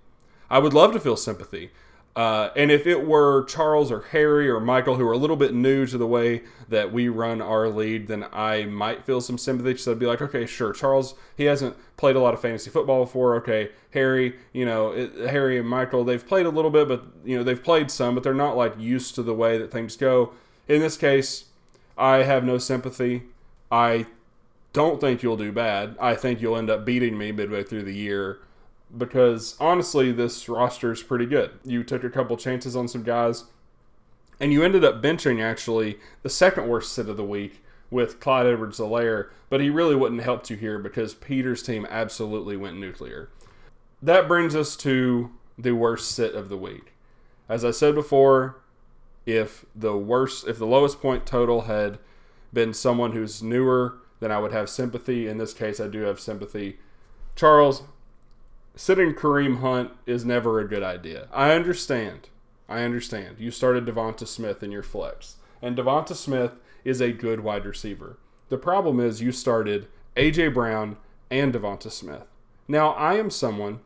I 0.50 0.60
would 0.60 0.74
love 0.74 0.94
to 0.94 1.00
feel 1.00 1.18
sympathy. 1.18 1.72
Uh, 2.14 2.50
and 2.58 2.72
if 2.72 2.86
it 2.86 3.08
were 3.08 3.46
Charles 3.46 3.90
or 3.90 4.02
Harry 4.12 4.50
or 4.50 4.60
Michael, 4.60 4.98
who 4.98 5.08
are 5.08 5.14
a 5.14 5.18
little 5.18 5.38
bit 5.38 5.54
new 5.54 5.86
to 5.86 5.98
the 5.98 6.08
way 6.08 6.44
that 6.68 6.92
we 6.92 7.08
run 7.08 7.42
our 7.42 7.70
lead, 7.70 8.08
then 8.08 8.26
I 8.34 8.66
might 8.66 9.06
feel 9.06 9.22
some 9.22 9.38
sympathy. 9.38 9.78
So 9.78 9.92
I'd 9.92 10.00
be 10.00 10.06
like, 10.06 10.22
okay, 10.22 10.46
sure, 10.46 10.74
Charles, 10.74 11.16
he 11.38 11.46
hasn't 11.46 11.78
played 11.96 12.18
a 12.18 12.20
lot 12.20 12.34
of 12.34 12.42
fantasy 12.42 12.70
football 12.70 13.06
before. 13.06 13.36
Okay, 13.38 13.70
Harry, 13.92 14.36
you 14.52 14.66
know, 14.66 14.92
it, 14.92 15.30
Harry 15.30 15.58
and 15.58 15.68
Michael, 15.68 16.04
they've 16.04 16.26
played 16.26 16.46
a 16.46 16.50
little 16.50 16.72
bit, 16.72 16.90
but 16.90 17.06
you 17.24 17.38
know, 17.38 17.44
they've 17.44 17.64
played 17.64 17.90
some, 17.90 18.14
but 18.14 18.24
they're 18.24 18.34
not 18.34 18.58
like 18.58 18.78
used 18.78 19.16
to 19.16 19.24
the 19.24 19.34
way 19.34 19.58
that 19.58 19.72
things 19.72 19.96
go. 19.96 20.34
In 20.68 20.82
this 20.82 20.98
case, 20.98 21.46
I 21.98 22.24
have 22.24 22.44
no 22.44 22.58
sympathy. 22.58 23.24
I 23.72 24.08
don't 24.74 25.00
think 25.00 25.24
you'll 25.24 25.38
do 25.38 25.52
bad. 25.52 25.96
I 26.00 26.16
think 26.16 26.42
you'll 26.42 26.58
end 26.58 26.70
up 26.70 26.86
beating 26.86 27.18
me 27.18 27.32
midway 27.32 27.64
through 27.64 27.84
the 27.84 27.96
year 27.96 28.40
because 28.96 29.56
honestly, 29.60 30.12
this 30.12 30.50
roster 30.50 30.92
is 30.92 31.04
pretty 31.04 31.26
good. 31.26 31.52
You 31.64 31.84
took 31.84 32.04
a 32.04 32.10
couple 32.10 32.36
chances 32.38 32.76
on 32.76 32.88
some 32.88 33.04
guys, 33.04 33.46
and 34.40 34.52
you 34.52 34.64
ended 34.64 34.84
up 34.84 35.02
benching 35.02 35.42
actually 35.42 36.00
the 36.24 36.30
second 36.30 36.68
worst 36.68 36.92
sit 36.92 37.08
of 37.08 37.18
the 37.18 37.24
week 37.24 37.64
with 37.90 38.20
Clyde 38.20 38.48
Edwards 38.48 38.80
Helaire, 38.80 39.30
but 39.50 39.62
he 39.62 39.70
really 39.70 39.96
wouldn't 39.96 40.22
help 40.22 40.50
you 40.50 40.56
here 40.56 40.80
because 40.80 41.14
Peter's 41.14 41.62
team 41.62 41.86
absolutely 41.90 42.56
went 42.56 42.80
nuclear. 42.80 43.30
That 44.02 44.28
brings 44.28 44.56
us 44.56 44.76
to 44.78 45.32
the 45.58 45.74
worst 45.74 46.12
sit 46.12 46.34
of 46.34 46.50
the 46.50 46.58
week. 46.58 46.94
As 47.48 47.64
I 47.66 47.72
said 47.72 47.94
before, 47.94 48.62
if 49.26 49.66
the 49.76 49.96
worst 49.96 50.48
if 50.48 50.58
the 50.58 50.66
lowest 50.66 51.02
point 51.02 51.26
total 51.26 51.62
had 51.62 52.00
been 52.54 52.74
someone 52.74 53.12
who's 53.14 53.42
newer, 53.42 53.98
then 54.20 54.32
I 54.32 54.40
would 54.40 54.52
have 54.52 54.70
sympathy. 54.70 55.28
In 55.28 55.38
this 55.38 55.54
case, 55.54 55.80
I 55.80 55.88
do 55.88 56.02
have 56.02 56.20
sympathy. 56.20 56.80
Charles, 57.36 57.84
sitting 58.76 59.14
Kareem 59.14 59.60
Hunt 59.60 59.92
is 60.06 60.26
never 60.26 60.60
a 60.60 60.68
good 60.68 60.84
idea. 60.84 61.28
I 61.34 61.52
understand. 61.52 62.30
I 62.70 62.84
understand. 62.84 63.38
You 63.40 63.52
started 63.52 63.86
Devonta 63.86 64.28
Smith 64.28 64.64
in 64.64 64.72
your 64.72 64.84
flex, 64.84 65.38
and 65.62 65.78
Devonta 65.78 66.16
Smith 66.16 66.54
is 66.84 67.02
a 67.02 67.12
good 67.12 67.42
wide 67.42 67.66
receiver. 67.66 68.18
The 68.50 68.58
problem 68.58 69.00
is 69.00 69.22
you 69.22 69.32
started 69.32 69.88
AJ 70.16 70.54
Brown 70.54 70.98
and 71.30 71.54
Devonta 71.54 71.92
Smith. 71.92 72.26
Now, 72.68 72.92
I 72.92 73.16
am 73.16 73.30
someone 73.30 73.80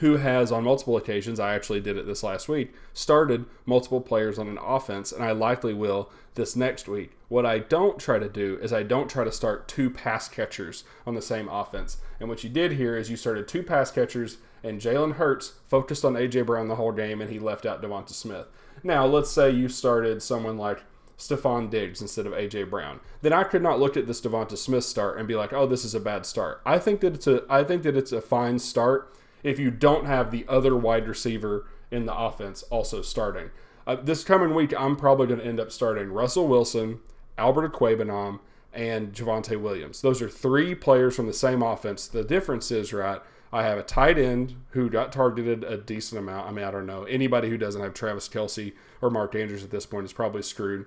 who 0.00 0.16
has 0.16 0.50
on 0.50 0.64
multiple 0.64 0.96
occasions, 0.96 1.38
I 1.38 1.54
actually 1.54 1.80
did 1.80 1.96
it 1.96 2.06
this 2.06 2.22
last 2.22 2.48
week, 2.48 2.72
started 2.92 3.44
multiple 3.66 4.00
players 4.00 4.38
on 4.38 4.48
an 4.48 4.58
offense, 4.58 5.12
and 5.12 5.22
I 5.22 5.32
likely 5.32 5.74
will 5.74 6.10
this 6.34 6.56
next 6.56 6.88
week. 6.88 7.12
What 7.28 7.44
I 7.44 7.58
don't 7.58 7.98
try 7.98 8.18
to 8.18 8.28
do 8.28 8.58
is 8.62 8.72
I 8.72 8.82
don't 8.82 9.10
try 9.10 9.24
to 9.24 9.32
start 9.32 9.68
two 9.68 9.90
pass 9.90 10.28
catchers 10.28 10.84
on 11.06 11.14
the 11.14 11.22
same 11.22 11.48
offense. 11.48 11.98
And 12.18 12.28
what 12.28 12.42
you 12.42 12.50
did 12.50 12.72
here 12.72 12.96
is 12.96 13.10
you 13.10 13.16
started 13.16 13.46
two 13.46 13.62
pass 13.62 13.90
catchers, 13.90 14.38
and 14.62 14.80
Jalen 14.80 15.14
Hurts 15.14 15.54
focused 15.68 16.04
on 16.04 16.16
A.J. 16.16 16.42
Brown 16.42 16.68
the 16.68 16.76
whole 16.76 16.92
game, 16.92 17.20
and 17.20 17.30
he 17.30 17.38
left 17.38 17.66
out 17.66 17.82
Devonta 17.82 18.10
Smith. 18.10 18.46
Now, 18.82 19.04
let's 19.06 19.30
say 19.30 19.50
you 19.50 19.68
started 19.68 20.22
someone 20.22 20.56
like 20.56 20.82
Stefon 21.18 21.70
Diggs 21.70 22.00
instead 22.00 22.26
of 22.26 22.32
AJ 22.32 22.68
Brown. 22.68 23.00
Then 23.20 23.32
I 23.32 23.44
could 23.44 23.62
not 23.62 23.78
look 23.78 23.96
at 23.96 24.06
this 24.06 24.20
Devonta 24.20 24.56
Smith 24.56 24.84
start 24.84 25.18
and 25.18 25.28
be 25.28 25.36
like, 25.36 25.52
"Oh, 25.52 25.66
this 25.66 25.84
is 25.84 25.94
a 25.94 26.00
bad 26.00 26.26
start." 26.26 26.60
I 26.66 26.78
think 26.78 27.00
that 27.00 27.14
it's 27.14 27.26
a 27.26 27.44
I 27.48 27.62
think 27.62 27.82
that 27.84 27.96
it's 27.96 28.12
a 28.12 28.20
fine 28.20 28.58
start 28.58 29.14
if 29.42 29.58
you 29.58 29.70
don't 29.70 30.06
have 30.06 30.30
the 30.30 30.44
other 30.48 30.76
wide 30.76 31.08
receiver 31.08 31.66
in 31.90 32.06
the 32.06 32.16
offense 32.16 32.62
also 32.64 33.02
starting. 33.02 33.50
Uh, 33.86 33.96
this 33.96 34.24
coming 34.24 34.54
week, 34.54 34.72
I'm 34.78 34.96
probably 34.96 35.26
going 35.26 35.40
to 35.40 35.46
end 35.46 35.60
up 35.60 35.72
starting 35.72 36.12
Russell 36.12 36.46
Wilson, 36.46 37.00
Albert 37.36 37.72
Okwuegbunam, 37.72 38.40
and 38.72 39.12
Javonte 39.12 39.60
Williams. 39.60 40.00
Those 40.00 40.22
are 40.22 40.28
three 40.28 40.74
players 40.74 41.16
from 41.16 41.26
the 41.26 41.32
same 41.32 41.62
offense. 41.62 42.06
The 42.06 42.24
difference 42.24 42.70
is, 42.70 42.92
right, 42.92 43.20
I 43.52 43.64
have 43.64 43.76
a 43.76 43.82
tight 43.82 44.16
end 44.16 44.54
who 44.70 44.88
got 44.88 45.12
targeted 45.12 45.62
a 45.64 45.76
decent 45.76 46.18
amount. 46.18 46.48
I 46.48 46.52
mean, 46.52 46.64
I 46.64 46.70
don't 46.70 46.86
know. 46.86 47.04
Anybody 47.04 47.50
who 47.50 47.58
doesn't 47.58 47.82
have 47.82 47.92
Travis 47.92 48.28
Kelce 48.28 48.72
or 49.02 49.10
Mark 49.10 49.34
Andrews 49.34 49.62
at 49.62 49.70
this 49.70 49.84
point 49.84 50.06
is 50.06 50.12
probably 50.12 50.42
screwed. 50.42 50.86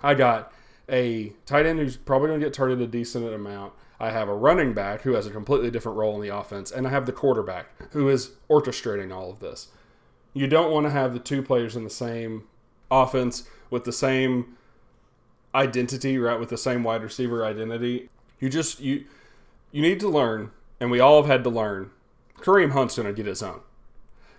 I 0.00 0.14
got 0.14 0.52
a 0.88 1.32
tight 1.46 1.66
end 1.66 1.78
who's 1.78 1.96
probably 1.96 2.28
going 2.28 2.40
to 2.40 2.46
get 2.46 2.54
targeted 2.54 2.88
a 2.88 2.90
decent 2.90 3.32
amount. 3.32 3.72
I 4.00 4.10
have 4.10 4.28
a 4.28 4.34
running 4.34 4.72
back 4.72 5.02
who 5.02 5.12
has 5.12 5.26
a 5.26 5.30
completely 5.30 5.70
different 5.70 5.96
role 5.96 6.16
in 6.16 6.28
the 6.28 6.36
offense, 6.36 6.70
and 6.72 6.86
I 6.86 6.90
have 6.90 7.06
the 7.06 7.12
quarterback 7.12 7.68
who 7.92 8.08
is 8.08 8.32
orchestrating 8.50 9.14
all 9.14 9.30
of 9.30 9.38
this. 9.38 9.68
You 10.34 10.46
don't 10.46 10.72
want 10.72 10.86
to 10.86 10.90
have 10.90 11.12
the 11.12 11.20
two 11.20 11.42
players 11.42 11.76
in 11.76 11.84
the 11.84 11.90
same 11.90 12.44
offense 12.90 13.48
with 13.70 13.84
the 13.84 13.92
same 13.92 14.56
identity, 15.54 16.18
right? 16.18 16.40
With 16.40 16.48
the 16.48 16.58
same 16.58 16.82
wide 16.82 17.02
receiver 17.02 17.44
identity. 17.44 18.08
You 18.40 18.48
just 18.48 18.80
you 18.80 19.04
you 19.70 19.82
need 19.82 20.00
to 20.00 20.08
learn, 20.08 20.50
and 20.80 20.90
we 20.90 21.00
all 21.00 21.22
have 21.22 21.30
had 21.30 21.44
to 21.44 21.50
learn. 21.50 21.90
Kareem 22.38 22.72
Hunt's 22.72 22.96
going 22.96 23.06
to 23.06 23.14
get 23.14 23.26
his 23.26 23.42
own. 23.42 23.60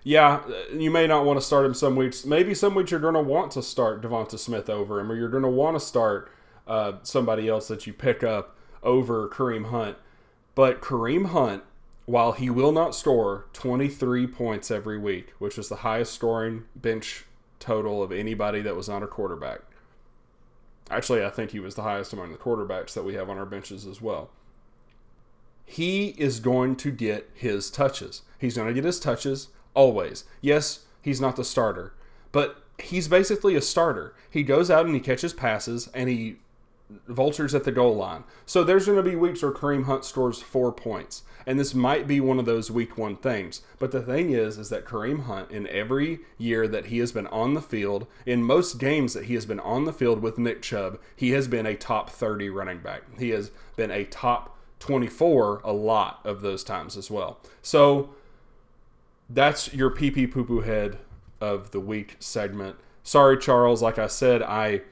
Yeah, 0.06 0.42
you 0.70 0.90
may 0.90 1.06
not 1.06 1.24
want 1.24 1.40
to 1.40 1.44
start 1.44 1.64
him 1.64 1.72
some 1.72 1.96
weeks. 1.96 2.26
Maybe 2.26 2.54
some 2.54 2.74
weeks 2.74 2.90
you're 2.90 3.00
going 3.00 3.14
to 3.14 3.22
want 3.22 3.50
to 3.52 3.62
start 3.62 4.02
Devonta 4.02 4.38
Smith 4.38 4.68
over 4.68 5.00
him, 5.00 5.10
or 5.10 5.16
you're 5.16 5.30
going 5.30 5.42
to 5.42 5.48
want 5.48 5.76
to 5.76 5.80
start 5.80 6.30
uh, 6.68 6.92
somebody 7.02 7.48
else 7.48 7.68
that 7.68 7.86
you 7.86 7.94
pick 7.94 8.22
up 8.22 8.54
over 8.82 9.26
Kareem 9.30 9.70
Hunt. 9.70 9.96
But 10.54 10.82
Kareem 10.82 11.28
Hunt, 11.28 11.62
while 12.04 12.32
he 12.32 12.50
will 12.50 12.70
not 12.70 12.94
score 12.94 13.46
23 13.54 14.26
points 14.26 14.70
every 14.70 14.98
week, 14.98 15.32
which 15.38 15.56
is 15.56 15.70
the 15.70 15.76
highest 15.76 16.12
scoring 16.12 16.64
bench 16.76 17.24
total 17.58 18.02
of 18.02 18.12
anybody 18.12 18.60
that 18.60 18.76
was 18.76 18.90
not 18.90 19.02
a 19.02 19.06
quarterback. 19.06 19.60
Actually, 20.90 21.24
I 21.24 21.30
think 21.30 21.52
he 21.52 21.60
was 21.60 21.76
the 21.76 21.82
highest 21.82 22.12
among 22.12 22.30
the 22.30 22.38
quarterbacks 22.38 22.92
that 22.92 23.04
we 23.04 23.14
have 23.14 23.30
on 23.30 23.38
our 23.38 23.46
benches 23.46 23.86
as 23.86 24.02
well. 24.02 24.28
He 25.64 26.08
is 26.18 26.40
going 26.40 26.76
to 26.76 26.90
get 26.90 27.30
his 27.32 27.70
touches. 27.70 28.20
He's 28.38 28.56
going 28.56 28.68
to 28.68 28.74
get 28.74 28.84
his 28.84 29.00
touches 29.00 29.48
always. 29.74 30.24
Yes, 30.40 30.84
he's 31.02 31.20
not 31.20 31.36
the 31.36 31.44
starter, 31.44 31.94
but 32.32 32.62
he's 32.78 33.08
basically 33.08 33.54
a 33.54 33.60
starter. 33.60 34.14
He 34.30 34.42
goes 34.42 34.70
out 34.70 34.86
and 34.86 34.94
he 34.94 35.00
catches 35.00 35.32
passes 35.32 35.88
and 35.94 36.08
he 36.08 36.36
vultures 37.08 37.54
at 37.54 37.64
the 37.64 37.72
goal 37.72 37.96
line. 37.96 38.24
So 38.46 38.62
there's 38.62 38.86
going 38.86 39.02
to 39.02 39.08
be 39.10 39.16
weeks 39.16 39.42
where 39.42 39.52
Kareem 39.52 39.84
Hunt 39.84 40.04
scores 40.04 40.42
four 40.42 40.72
points, 40.72 41.22
and 41.46 41.58
this 41.58 41.74
might 41.74 42.06
be 42.06 42.20
one 42.20 42.38
of 42.38 42.44
those 42.44 42.70
week 42.70 42.98
one 42.98 43.16
things. 43.16 43.62
But 43.78 43.90
the 43.90 44.02
thing 44.02 44.30
is, 44.30 44.58
is 44.58 44.68
that 44.70 44.84
Kareem 44.84 45.24
Hunt, 45.24 45.50
in 45.50 45.66
every 45.68 46.20
year 46.38 46.68
that 46.68 46.86
he 46.86 46.98
has 46.98 47.12
been 47.12 47.26
on 47.28 47.54
the 47.54 47.62
field, 47.62 48.06
in 48.26 48.44
most 48.44 48.78
games 48.78 49.14
that 49.14 49.24
he 49.24 49.34
has 49.34 49.46
been 49.46 49.60
on 49.60 49.84
the 49.84 49.92
field 49.92 50.20
with 50.20 50.38
Nick 50.38 50.62
Chubb, 50.62 50.98
he 51.16 51.30
has 51.30 51.48
been 51.48 51.66
a 51.66 51.74
top 51.74 52.10
30 52.10 52.50
running 52.50 52.78
back. 52.78 53.02
He 53.18 53.30
has 53.30 53.50
been 53.76 53.90
a 53.90 54.04
top 54.04 54.56
24 54.80 55.62
a 55.64 55.72
lot 55.72 56.20
of 56.24 56.42
those 56.42 56.62
times 56.62 56.96
as 56.96 57.10
well. 57.10 57.38
So 57.62 58.10
that's 59.28 59.72
your 59.72 59.90
pee 59.90 60.10
pee 60.10 60.26
poo 60.26 60.44
poo 60.44 60.60
head 60.60 60.98
of 61.40 61.70
the 61.70 61.80
week 61.80 62.16
segment. 62.18 62.76
Sorry, 63.02 63.36
Charles. 63.38 63.82
Like 63.82 63.98
I 63.98 64.06
said, 64.06 64.42
I 64.42 64.82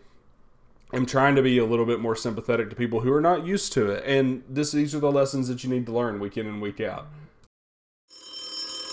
am 0.93 1.07
trying 1.07 1.35
to 1.37 1.43
be 1.43 1.59
a 1.59 1.65
little 1.65 1.87
bit 1.87 2.01
more 2.01 2.17
sympathetic 2.17 2.71
to 2.71 2.77
people 2.77 3.01
who 3.01 3.13
are 3.13 3.21
not 3.21 3.47
used 3.47 3.73
to 3.75 3.91
it. 3.91 4.05
And 4.07 4.43
this 4.49 4.73
these 4.73 4.95
are 4.95 5.01
the 5.01 5.13
lessons 5.13 5.49
that 5.49 5.65
you 5.65 5.71
need 5.71 5.87
to 5.87 5.93
learn 5.93 6.21
week 6.21 6.37
in 6.37 6.47
and 6.47 6.61
week 6.61 6.81
out. 6.81 7.07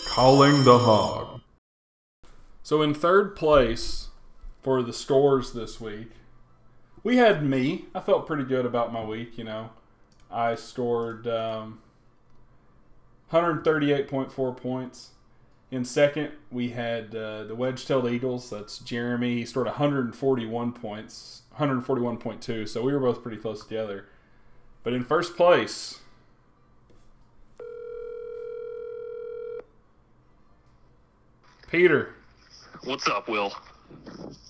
Calling 0.08 0.64
the 0.64 0.80
hog. 0.80 1.42
So 2.64 2.82
in 2.82 2.94
third 2.94 3.36
place 3.36 4.10
for 4.62 4.82
the 4.82 4.94
scores 4.94 5.54
this 5.54 5.80
week, 5.80 6.12
we 7.04 7.18
had 7.18 7.44
me. 7.44 7.86
I 7.96 8.00
felt 8.00 8.28
pretty 8.28 8.44
good 8.44 8.66
about 8.66 8.92
my 8.92 9.04
week, 9.04 9.38
you 9.38 9.44
know. 9.44 9.72
I 10.30 10.56
scored 10.56 11.28
um, 11.28 11.80
138.4 13.32 14.58
points. 14.58 15.12
In 15.72 15.86
second, 15.86 16.32
we 16.52 16.70
had 16.70 17.16
uh, 17.16 17.44
the 17.44 17.54
wedge-tailed 17.54 18.10
Eagles. 18.10 18.50
That's 18.50 18.80
Jeremy. 18.80 19.36
He 19.36 19.46
scored 19.46 19.68
141 19.68 20.74
points, 20.74 21.44
141.2. 21.60 22.68
So 22.68 22.82
we 22.82 22.92
were 22.92 23.00
both 23.00 23.22
pretty 23.22 23.38
close 23.38 23.64
together. 23.64 24.06
But 24.84 24.94
in 24.94 25.04
first 25.04 25.38
place, 25.38 26.00
Peter. 31.70 32.16
What's 32.84 33.08
up, 33.08 33.30
Will? 33.30 33.54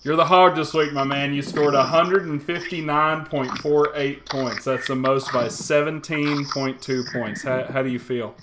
You're 0.02 0.16
the 0.16 0.24
hog 0.24 0.56
this 0.56 0.72
week, 0.72 0.94
my 0.94 1.04
man. 1.04 1.34
You 1.34 1.42
scored 1.42 1.74
159.48 1.74 4.26
points. 4.26 4.64
That's 4.64 4.86
the 4.86 4.96
most 4.96 5.30
by 5.32 5.48
17.2 5.48 7.12
points. 7.12 7.42
How, 7.42 7.64
how 7.64 7.82
do 7.82 7.90
you 7.90 7.98
feel? 7.98 8.34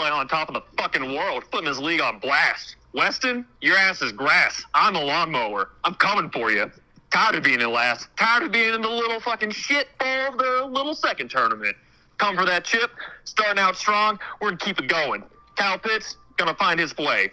I 0.00 0.04
feel 0.04 0.12
like 0.12 0.14
I'm 0.14 0.20
on 0.20 0.28
top 0.28 0.48
of 0.48 0.54
the 0.54 0.62
fucking 0.82 1.14
world, 1.14 1.44
putting 1.50 1.66
this 1.68 1.76
league 1.76 2.00
on 2.00 2.20
blast. 2.20 2.76
Weston, 2.94 3.44
your 3.60 3.76
ass 3.76 4.00
is 4.00 4.12
grass. 4.12 4.64
I'm 4.72 4.96
a 4.96 5.04
lawnmower. 5.04 5.72
I'm 5.84 5.92
coming 5.92 6.30
for 6.30 6.50
you. 6.50 6.70
Tired 7.10 7.34
of 7.34 7.42
being 7.42 7.60
in 7.60 7.70
last. 7.70 8.08
Tired 8.16 8.44
of 8.44 8.50
being 8.50 8.72
in 8.72 8.80
the 8.80 8.88
little 8.88 9.20
fucking 9.20 9.50
shit 9.50 9.88
ball 9.98 10.28
of 10.28 10.38
the 10.38 10.66
little 10.70 10.94
second 10.94 11.30
tournament. 11.30 11.76
Come 12.16 12.34
for 12.34 12.46
that 12.46 12.64
chip. 12.64 12.90
Starting 13.24 13.62
out 13.62 13.76
strong. 13.76 14.18
We're 14.40 14.52
gonna 14.52 14.56
keep 14.56 14.78
it 14.78 14.88
going. 14.88 15.22
Kyle 15.56 15.78
Pitts 15.78 16.16
gonna 16.38 16.54
find 16.54 16.80
his 16.80 16.94
play. 16.94 17.30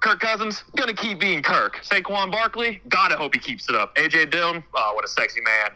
Kirk 0.00 0.20
Cousins 0.20 0.64
gonna 0.74 0.94
keep 0.94 1.20
being 1.20 1.42
Kirk. 1.42 1.82
Saquon 1.84 2.32
Barkley, 2.32 2.80
gotta 2.88 3.18
hope 3.18 3.34
he 3.34 3.40
keeps 3.40 3.68
it 3.68 3.74
up. 3.74 3.94
AJ 3.96 4.30
Dillon, 4.30 4.64
oh, 4.74 4.92
what 4.94 5.04
a 5.04 5.08
sexy 5.08 5.42
man. 5.42 5.70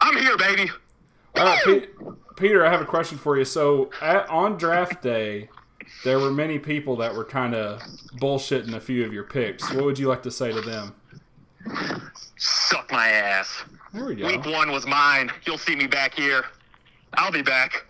I'm 0.00 0.16
here, 0.16 0.36
baby. 0.36 0.70
All 1.36 1.44
right, 1.44 1.64
Pe- 1.64 1.86
Peter, 2.36 2.64
I 2.64 2.70
have 2.70 2.80
a 2.80 2.86
question 2.86 3.18
for 3.18 3.36
you. 3.38 3.44
So, 3.44 3.90
at, 4.00 4.28
on 4.28 4.56
draft 4.56 5.02
day, 5.02 5.48
there 6.04 6.18
were 6.18 6.30
many 6.30 6.58
people 6.58 6.96
that 6.96 7.14
were 7.14 7.24
kind 7.24 7.54
of 7.54 7.80
bullshitting 8.20 8.74
a 8.74 8.80
few 8.80 9.04
of 9.04 9.12
your 9.12 9.24
picks. 9.24 9.72
What 9.72 9.84
would 9.84 9.98
you 9.98 10.08
like 10.08 10.22
to 10.22 10.30
say 10.30 10.52
to 10.52 10.60
them? 10.60 10.94
Suck 12.36 12.90
my 12.90 13.08
ass. 13.08 13.64
There 13.92 14.06
we 14.06 14.14
go. 14.14 14.26
Week 14.26 14.44
one 14.44 14.72
was 14.72 14.86
mine. 14.86 15.30
You'll 15.46 15.58
see 15.58 15.76
me 15.76 15.86
back 15.86 16.14
here. 16.14 16.44
I'll 17.14 17.30
be 17.30 17.42
back. 17.42 17.86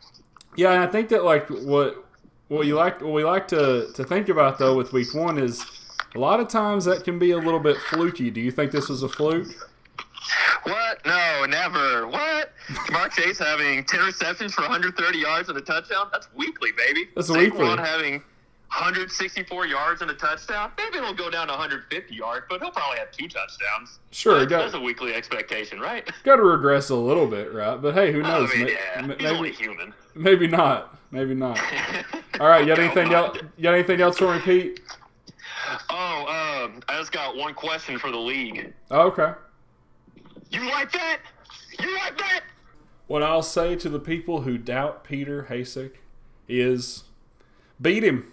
Yeah, 0.56 0.72
and 0.72 0.82
I 0.82 0.86
think 0.86 1.08
that 1.10 1.24
like 1.24 1.48
what 1.48 2.04
what 2.48 2.66
you 2.66 2.74
like 2.74 3.00
what 3.00 3.12
we 3.12 3.24
like 3.24 3.48
to 3.48 3.90
to 3.94 4.04
think 4.04 4.28
about 4.28 4.58
though 4.58 4.76
with 4.76 4.92
week 4.92 5.14
one 5.14 5.38
is 5.38 5.64
a 6.14 6.18
lot 6.18 6.40
of 6.40 6.48
times 6.48 6.84
that 6.84 7.04
can 7.04 7.18
be 7.18 7.30
a 7.30 7.38
little 7.38 7.60
bit 7.60 7.78
fluky. 7.78 8.30
Do 8.30 8.40
you 8.40 8.50
think 8.50 8.72
this 8.72 8.88
was 8.88 9.02
a 9.02 9.08
fluke? 9.08 9.48
What? 10.64 11.04
No, 11.06 11.46
never. 11.48 12.06
What? 12.06 12.31
Mark 12.92 13.12
Chase 13.12 13.38
having 13.38 13.84
10 13.84 14.00
receptions 14.00 14.52
for 14.54 14.62
130 14.62 15.18
yards 15.18 15.48
and 15.48 15.56
a 15.58 15.60
touchdown? 15.62 16.08
That's 16.12 16.28
weekly, 16.34 16.70
baby. 16.72 17.08
That's 17.16 17.30
Saquon 17.30 17.38
weekly. 17.38 17.66
having 17.78 18.12
164 18.68 19.66
yards 19.66 20.02
and 20.02 20.10
a 20.10 20.14
touchdown. 20.14 20.72
Maybe 20.78 20.98
it'll 20.98 21.14
go 21.14 21.30
down 21.30 21.46
to 21.48 21.52
150 21.52 22.14
yards, 22.14 22.46
but 22.48 22.60
he'll 22.60 22.70
probably 22.70 22.98
have 22.98 23.10
two 23.12 23.28
touchdowns. 23.28 23.98
Sure, 24.10 24.38
That's, 24.40 24.50
got- 24.50 24.58
that's 24.62 24.74
a 24.74 24.80
weekly 24.80 25.14
expectation, 25.14 25.80
right? 25.80 26.08
Got 26.24 26.36
to 26.36 26.42
regress 26.42 26.90
a 26.90 26.94
little 26.96 27.26
bit, 27.26 27.52
right? 27.52 27.80
But 27.80 27.94
hey, 27.94 28.12
who 28.12 28.22
knows? 28.22 28.50
I 28.52 28.56
mean, 28.58 28.68
yeah, 28.68 29.00
ma- 29.06 29.14
he's 29.14 29.26
only 29.30 29.50
maybe, 29.50 29.56
human. 29.64 29.94
maybe 30.14 30.46
not. 30.46 30.98
Maybe 31.10 31.34
not. 31.34 31.58
All 32.40 32.48
right, 32.48 32.60
you 32.62 32.66
got 32.68 32.78
anything 32.78 33.12
else? 33.12 33.36
You 33.58 33.62
got 33.64 33.74
anything 33.74 34.00
else 34.00 34.16
for 34.16 34.34
me, 34.34 34.40
Pete? 34.40 34.80
Oh, 35.90 36.62
um, 36.64 36.82
I 36.88 36.98
just 36.98 37.12
got 37.12 37.36
one 37.36 37.52
question 37.52 37.98
for 37.98 38.10
the 38.10 38.16
league. 38.18 38.72
Oh, 38.90 39.02
okay. 39.08 39.32
You 40.50 40.64
like 40.70 40.90
that? 40.92 41.18
You 41.78 41.94
like 41.98 42.16
that? 42.18 42.40
What 43.12 43.22
I'll 43.22 43.42
say 43.42 43.76
to 43.76 43.90
the 43.90 43.98
people 43.98 44.40
who 44.40 44.56
doubt 44.56 45.04
Peter 45.04 45.48
Hasek 45.50 45.96
is 46.48 47.04
beat 47.78 48.02
him. 48.02 48.32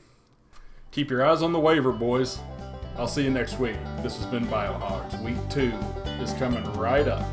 Keep 0.92 1.12
your 1.12 1.22
eyes 1.22 1.42
on 1.42 1.52
the 1.52 1.60
waiver, 1.60 1.92
boys. 1.92 2.40
I'll 2.96 3.06
see 3.06 3.26
you 3.26 3.30
next 3.30 3.60
week. 3.60 3.76
This 4.04 4.16
has 4.16 4.26
been 4.28 4.48
Biohogs. 4.48 5.22
Week 5.22 5.36
two 5.50 5.74
is 6.24 6.32
coming 6.36 6.64
right 6.76 7.10
up. 7.10 7.26